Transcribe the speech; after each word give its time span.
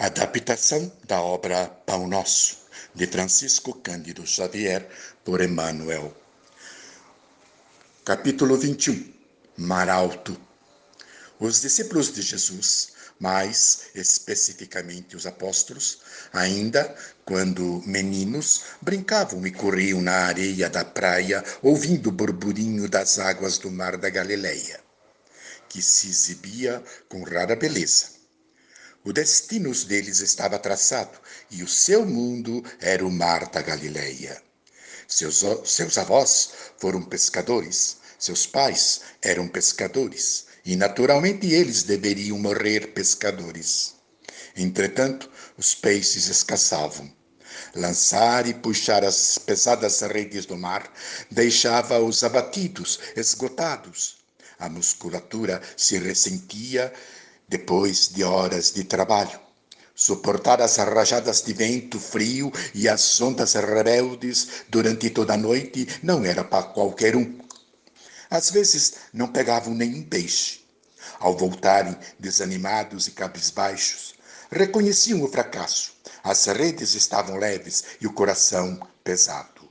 Adaptação 0.00 0.92
da 1.08 1.20
obra 1.20 1.66
Pão 1.84 2.06
Nosso, 2.06 2.58
de 2.94 3.04
Francisco 3.08 3.74
Cândido 3.74 4.24
Xavier, 4.24 4.88
por 5.24 5.40
Emmanuel. 5.40 6.16
Capítulo 8.04 8.56
21 8.56 9.12
Mar 9.56 9.88
Alto. 9.88 10.40
Os 11.40 11.60
discípulos 11.60 12.12
de 12.14 12.22
Jesus, 12.22 12.92
mais 13.18 13.90
especificamente 13.92 15.16
os 15.16 15.26
apóstolos, 15.26 15.98
ainda 16.32 16.94
quando 17.24 17.82
meninos, 17.84 18.66
brincavam 18.80 19.44
e 19.48 19.50
corriam 19.50 20.00
na 20.00 20.26
areia 20.26 20.70
da 20.70 20.84
praia, 20.84 21.42
ouvindo 21.60 22.10
o 22.10 22.12
burburinho 22.12 22.88
das 22.88 23.18
águas 23.18 23.58
do 23.58 23.68
mar 23.68 23.96
da 23.96 24.08
Galileia, 24.08 24.78
que 25.68 25.82
se 25.82 26.06
exibia 26.08 26.80
com 27.08 27.24
rara 27.24 27.56
beleza 27.56 28.17
o 29.04 29.12
destino 29.12 29.72
deles 29.86 30.20
estava 30.20 30.58
traçado 30.58 31.18
e 31.50 31.62
o 31.62 31.68
seu 31.68 32.04
mundo 32.04 32.62
era 32.80 33.06
o 33.06 33.10
mar 33.10 33.48
da 33.50 33.62
Galileia. 33.62 34.42
Seus, 35.06 35.44
seus 35.64 35.96
avós 35.96 36.50
foram 36.78 37.02
pescadores, 37.02 37.98
seus 38.18 38.46
pais 38.46 39.00
eram 39.22 39.48
pescadores 39.48 40.46
e 40.64 40.76
naturalmente 40.76 41.46
eles 41.46 41.82
deveriam 41.82 42.38
morrer 42.38 42.88
pescadores. 42.88 43.94
Entretanto, 44.56 45.30
os 45.56 45.74
peixes 45.74 46.26
escassavam. 46.26 47.10
Lançar 47.74 48.46
e 48.46 48.54
puxar 48.54 49.04
as 49.04 49.38
pesadas 49.38 50.00
redes 50.00 50.44
do 50.44 50.56
mar 50.56 50.92
deixava-os 51.30 52.22
abatidos, 52.22 52.98
esgotados. 53.16 54.18
A 54.58 54.68
musculatura 54.68 55.62
se 55.76 55.96
ressentia 55.98 56.92
depois 57.48 58.08
de 58.08 58.22
horas 58.22 58.72
de 58.72 58.84
trabalho. 58.84 59.40
Suportar 59.94 60.60
as 60.60 60.76
rajadas 60.76 61.42
de 61.42 61.52
vento 61.52 61.98
frio 61.98 62.52
e 62.72 62.88
as 62.88 63.20
ondas 63.20 63.54
rebeldes 63.54 64.46
durante 64.68 65.10
toda 65.10 65.34
a 65.34 65.36
noite 65.36 65.88
não 66.02 66.24
era 66.24 66.44
para 66.44 66.62
qualquer 66.62 67.16
um. 67.16 67.38
Às 68.30 68.50
vezes 68.50 68.94
não 69.12 69.26
pegavam 69.28 69.74
nenhum 69.74 70.02
peixe. 70.02 70.60
Ao 71.18 71.36
voltarem 71.36 71.96
desanimados 72.16 73.08
e 73.08 73.10
cabisbaixos, 73.10 74.14
reconheciam 74.52 75.22
o 75.22 75.28
fracasso. 75.28 75.92
As 76.22 76.44
redes 76.44 76.94
estavam 76.94 77.36
leves 77.36 77.82
e 78.00 78.06
o 78.06 78.12
coração 78.12 78.78
pesado. 79.02 79.68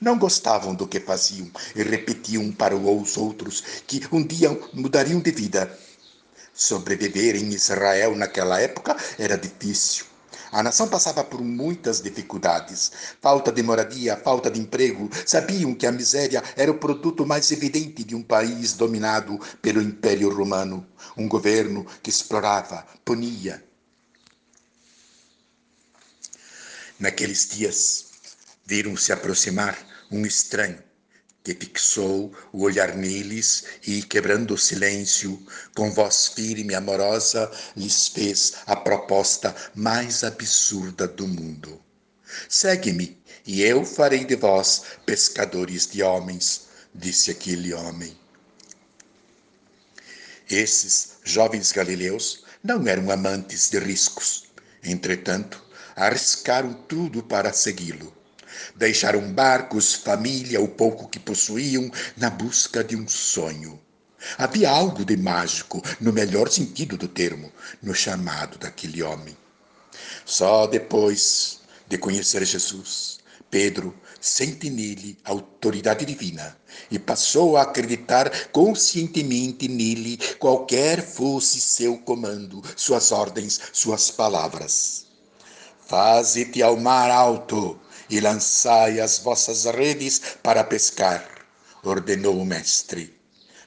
Não 0.00 0.18
gostavam 0.18 0.74
do 0.74 0.86
que 0.86 1.00
faziam 1.00 1.50
e 1.74 1.82
repetiam 1.82 2.52
para 2.52 2.76
os 2.76 3.16
outros 3.16 3.60
que 3.86 4.06
um 4.12 4.24
dia 4.24 4.50
mudariam 4.72 5.18
de 5.18 5.30
vida 5.32 5.76
Sobreviver 6.58 7.36
em 7.36 7.52
Israel 7.52 8.16
naquela 8.16 8.60
época 8.60 8.96
era 9.16 9.38
difícil. 9.38 10.04
A 10.50 10.60
nação 10.60 10.88
passava 10.88 11.22
por 11.22 11.40
muitas 11.40 12.02
dificuldades. 12.02 12.90
Falta 13.22 13.52
de 13.52 13.62
moradia, 13.62 14.16
falta 14.16 14.50
de 14.50 14.58
emprego. 14.58 15.08
Sabiam 15.24 15.72
que 15.72 15.86
a 15.86 15.92
miséria 15.92 16.42
era 16.56 16.68
o 16.68 16.78
produto 16.78 17.24
mais 17.24 17.52
evidente 17.52 18.02
de 18.02 18.16
um 18.16 18.24
país 18.24 18.72
dominado 18.72 19.38
pelo 19.62 19.80
Império 19.80 20.34
Romano. 20.34 20.84
Um 21.16 21.28
governo 21.28 21.86
que 22.02 22.10
explorava, 22.10 22.84
punia. 23.04 23.62
Naqueles 26.98 27.50
dias, 27.50 28.06
viram-se 28.66 29.12
aproximar 29.12 29.78
um 30.10 30.26
estranho 30.26 30.87
que 31.54 31.66
fixou 31.66 32.32
o 32.52 32.62
olhar 32.62 32.94
neles 32.94 33.64
e, 33.86 34.02
quebrando 34.02 34.52
o 34.52 34.58
silêncio, 34.58 35.40
com 35.74 35.90
voz 35.90 36.28
firme 36.28 36.72
e 36.72 36.76
amorosa, 36.76 37.50
lhes 37.74 38.08
fez 38.08 38.54
a 38.66 38.76
proposta 38.76 39.54
mais 39.74 40.24
absurda 40.24 41.08
do 41.08 41.26
mundo. 41.26 41.80
Segue-me, 42.48 43.16
e 43.46 43.62
eu 43.62 43.82
farei 43.84 44.24
de 44.24 44.36
vós 44.36 44.82
pescadores 45.06 45.86
de 45.86 46.02
homens, 46.02 46.68
disse 46.94 47.30
aquele 47.30 47.72
homem. 47.72 48.14
Esses 50.50 51.18
jovens 51.24 51.72
galileus 51.72 52.44
não 52.62 52.86
eram 52.86 53.10
amantes 53.10 53.70
de 53.70 53.78
riscos. 53.78 54.44
Entretanto, 54.82 55.64
arriscaram 55.96 56.74
tudo 56.74 57.22
para 57.22 57.52
segui-lo. 57.52 58.14
Deixaram 58.76 59.32
barcos, 59.32 59.94
família, 59.94 60.60
o 60.60 60.68
pouco 60.68 61.08
que 61.08 61.18
possuíam, 61.18 61.90
na 62.16 62.30
busca 62.30 62.82
de 62.82 62.96
um 62.96 63.06
sonho. 63.06 63.78
Havia 64.36 64.70
algo 64.70 65.04
de 65.04 65.16
mágico, 65.16 65.82
no 66.00 66.12
melhor 66.12 66.48
sentido 66.50 66.96
do 66.96 67.06
termo, 67.06 67.52
no 67.82 67.94
chamado 67.94 68.58
daquele 68.58 69.02
homem. 69.02 69.36
Só 70.24 70.66
depois 70.66 71.60
de 71.88 71.98
conhecer 71.98 72.44
Jesus, 72.44 73.18
Pedro 73.50 73.94
sente 74.20 74.68
nele 74.68 75.16
autoridade 75.24 76.04
divina 76.04 76.56
e 76.90 76.98
passou 76.98 77.56
a 77.56 77.62
acreditar 77.62 78.48
conscientemente 78.48 79.68
nele, 79.68 80.18
qualquer 80.38 81.02
fosse 81.02 81.60
seu 81.60 81.96
comando, 81.98 82.62
suas 82.76 83.12
ordens, 83.12 83.58
suas 83.72 84.10
palavras. 84.10 85.06
Faze-te 85.86 86.62
ao 86.62 86.76
mar 86.76 87.10
alto, 87.10 87.80
e 88.08 88.20
lançai 88.20 89.00
as 89.00 89.18
vossas 89.18 89.64
redes 89.64 90.20
para 90.42 90.64
pescar, 90.64 91.24
ordenou 91.82 92.40
o 92.40 92.46
mestre. 92.46 93.18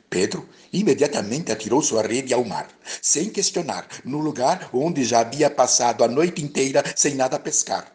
Pedro 0.10 0.48
imediatamente 0.74 1.52
atirou 1.52 1.82
sua 1.82 2.02
rede 2.02 2.34
ao 2.34 2.44
mar, 2.44 2.68
sem 3.02 3.30
questionar, 3.30 3.88
no 4.04 4.20
lugar 4.20 4.70
onde 4.74 5.04
já 5.06 5.22
havia 5.22 5.50
passado 5.50 6.04
a 6.04 6.08
noite 6.08 6.44
inteira 6.44 6.84
sem 6.96 7.16
nada 7.16 7.40
pescar. 7.40 7.92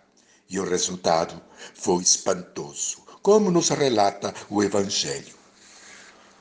E 0.48 0.58
o 0.58 0.64
resultado 0.64 1.40
foi 1.74 2.02
espantoso, 2.02 2.98
como 3.20 3.50
nos 3.50 3.68
relata 3.68 4.32
o 4.48 4.62
Evangelho. 4.62 5.34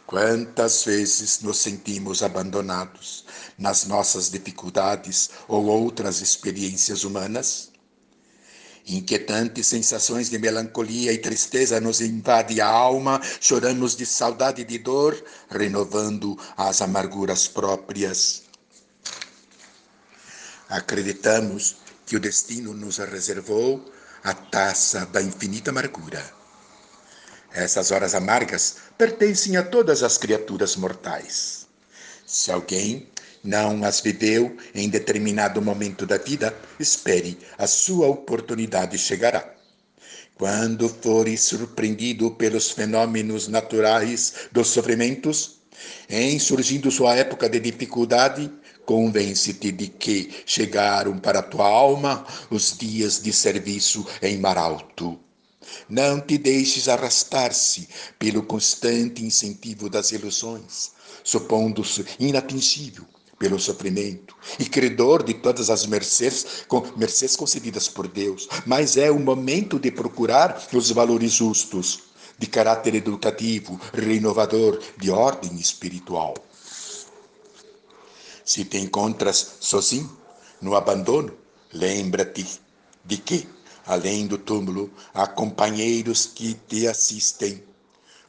Quantas 0.05 0.83
vezes 0.83 1.41
nos 1.41 1.57
sentimos 1.57 2.21
abandonados 2.21 3.25
nas 3.57 3.85
nossas 3.85 4.29
dificuldades 4.29 5.31
ou 5.47 5.65
outras 5.65 6.21
experiências 6.21 7.03
humanas? 7.03 7.71
Inquietantes 8.87 9.65
sensações 9.65 10.29
de 10.29 10.37
melancolia 10.37 11.11
e 11.11 11.17
tristeza 11.17 11.79
nos 11.81 12.01
invadem 12.01 12.61
a 12.61 12.67
alma, 12.67 13.19
choramos 13.41 13.95
de 13.95 14.05
saudade 14.05 14.61
e 14.61 14.65
de 14.65 14.77
dor, 14.77 15.19
renovando 15.49 16.37
as 16.55 16.81
amarguras 16.83 17.47
próprias. 17.47 18.43
Acreditamos 20.69 21.77
que 22.05 22.15
o 22.15 22.19
destino 22.19 22.73
nos 22.73 22.97
reservou 22.97 23.91
a 24.23 24.33
taça 24.33 25.05
da 25.07 25.21
infinita 25.21 25.71
amargura. 25.71 26.23
Essas 27.51 27.89
horas 27.89 28.13
amargas 28.13 28.75
pertencem 28.97 29.57
a 29.57 29.63
todas 29.63 30.03
as 30.03 30.17
criaturas 30.17 30.75
mortais. 30.75 31.65
Se 32.25 32.51
alguém 32.51 33.09
não 33.45 33.83
as 33.85 34.01
viveu 34.01 34.57
em 34.73 34.89
determinado 34.89 35.61
momento 35.61 36.05
da 36.05 36.17
vida, 36.17 36.53
espere, 36.79 37.37
a 37.57 37.67
sua 37.67 38.07
oportunidade 38.07 38.97
chegará. 38.97 39.53
Quando 40.35 40.89
fores 40.89 41.41
surpreendido 41.41 42.31
pelos 42.31 42.71
fenômenos 42.71 43.47
naturais 43.47 44.33
dos 44.51 44.67
sofrimentos, 44.69 45.61
em 46.09 46.39
surgindo 46.39 46.91
sua 46.91 47.15
época 47.15 47.47
de 47.47 47.59
dificuldade, 47.59 48.51
convence-te 48.85 49.71
de 49.71 49.87
que 49.87 50.43
chegaram 50.45 51.17
para 51.19 51.41
tua 51.41 51.67
alma 51.67 52.25
os 52.49 52.75
dias 52.77 53.21
de 53.21 53.31
serviço 53.31 54.05
em 54.21 54.37
mar 54.37 54.57
alto. 54.57 55.19
Não 55.87 56.19
te 56.19 56.37
deixes 56.37 56.87
arrastar-se 56.87 57.87
pelo 58.19 58.43
constante 58.43 59.23
incentivo 59.23 59.89
das 59.89 60.11
ilusões, 60.11 60.91
supondo-se 61.23 62.05
inatingível 62.19 63.05
pelo 63.37 63.59
sofrimento 63.59 64.35
e 64.59 64.65
credor 64.65 65.23
de 65.23 65.33
todas 65.33 65.69
as 65.69 65.85
mercês, 65.85 66.65
mercês 66.95 67.35
concedidas 67.35 67.87
por 67.87 68.07
Deus, 68.07 68.47
mas 68.65 68.97
é 68.97 69.11
o 69.11 69.19
momento 69.19 69.79
de 69.79 69.91
procurar 69.91 70.67
os 70.73 70.91
valores 70.91 71.33
justos, 71.33 72.03
de 72.37 72.47
caráter 72.47 72.95
educativo, 72.95 73.79
renovador, 73.93 74.81
de 74.97 75.09
ordem 75.11 75.55
espiritual. 75.55 76.33
Se 78.43 78.63
te 78.65 78.77
encontras 78.77 79.57
sozinho, 79.59 80.17
no 80.61 80.75
abandono, 80.75 81.33
lembra-te 81.73 82.45
de 83.03 83.17
que, 83.17 83.47
além 83.85 84.27
do 84.27 84.37
túmulo, 84.37 84.91
há 85.13 85.27
companheiros 85.27 86.25
que 86.25 86.53
te 86.53 86.87
assistem 86.87 87.63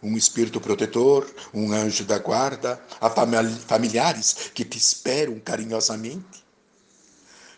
um 0.06 0.16
espírito 0.16 0.60
protetor, 0.60 1.28
um 1.52 1.72
anjo 1.72 2.04
da 2.04 2.18
guarda, 2.18 2.80
a 3.00 3.10
familiares 3.10 4.50
que 4.54 4.64
te 4.64 4.78
esperam 4.78 5.40
carinhosamente. 5.40 6.46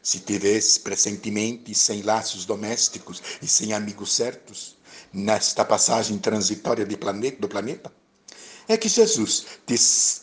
Se 0.02 0.20
te 0.20 0.38
vês 0.38 0.78
sem 1.74 2.00
laços 2.00 2.46
domésticos 2.46 3.22
e 3.42 3.46
sem 3.46 3.74
amigos 3.74 4.14
certos, 4.14 4.78
nesta 5.12 5.62
passagem 5.62 6.16
transitória 6.16 6.86
planeta, 6.96 7.38
do 7.38 7.48
planeta, 7.48 7.92
é 8.66 8.76
que 8.78 8.88
Jesus 8.88 9.44
te 9.66 9.76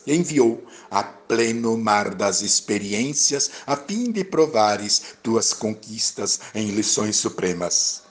enviou 0.06 0.66
a 0.90 1.04
pleno 1.04 1.76
mar 1.78 2.12
das 2.12 2.42
experiências 2.42 3.50
a 3.66 3.76
fim 3.76 4.10
de 4.10 4.24
provares 4.24 5.14
tuas 5.22 5.52
conquistas 5.52 6.40
em 6.54 6.70
lições 6.70 7.16
supremas. 7.16 8.05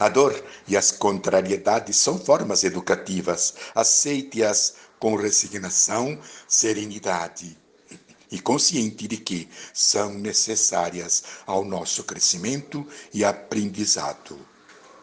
A 0.00 0.08
dor 0.08 0.42
e 0.66 0.78
as 0.78 0.90
contrariedades 0.90 1.98
são 1.98 2.18
formas 2.18 2.64
educativas. 2.64 3.52
Aceite-as 3.74 4.76
com 4.98 5.14
resignação, 5.14 6.18
serenidade 6.48 7.54
e 8.30 8.40
consciente 8.40 9.06
de 9.06 9.18
que 9.18 9.46
são 9.74 10.14
necessárias 10.14 11.22
ao 11.46 11.66
nosso 11.66 12.02
crescimento 12.04 12.86
e 13.12 13.22
aprendizado. 13.22 14.38